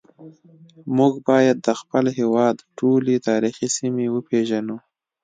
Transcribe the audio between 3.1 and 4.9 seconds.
تاریخي سیمې وپیژنو